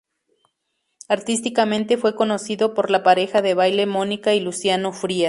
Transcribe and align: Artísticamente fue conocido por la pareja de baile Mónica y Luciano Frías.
Artísticamente 1.09 1.95
fue 1.95 2.15
conocido 2.15 2.73
por 2.73 2.89
la 2.89 3.03
pareja 3.03 3.43
de 3.43 3.53
baile 3.53 3.85
Mónica 3.85 4.33
y 4.33 4.39
Luciano 4.39 4.93
Frías. 4.93 5.19